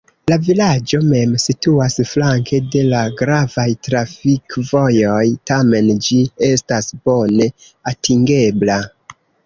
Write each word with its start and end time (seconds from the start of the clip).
La 0.31 0.35
vilaĝo 0.45 1.01
mem 1.09 1.35
situas 1.43 1.97
flanke 2.13 2.61
de 2.77 2.81
la 2.95 3.03
gravaj 3.21 3.67
trafikvojoj, 3.89 5.23
tamen 5.53 5.95
ĝi 6.09 6.21
estas 6.53 6.93
bone 7.07 7.53
atingebla. 7.95 8.85